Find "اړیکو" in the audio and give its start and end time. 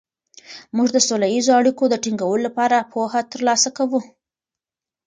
1.59-1.83